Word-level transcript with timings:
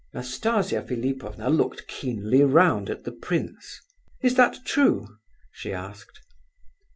Nastasia 0.15 0.81
Philipovna 0.81 1.47
looked 1.51 1.85
keenly 1.85 2.41
round 2.43 2.89
at 2.89 3.03
the 3.03 3.11
prince. 3.11 3.81
"Is 4.23 4.33
that 4.33 4.57
true?" 4.65 5.05
she 5.51 5.73
asked. 5.75 6.19